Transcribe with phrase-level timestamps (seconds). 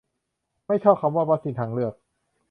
[0.67, 1.93] ไม่ชอบคำว่า "วัคซีนทางเลือก"